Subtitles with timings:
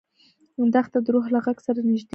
[0.73, 2.09] دښته د روح له غږ سره نږدې ده.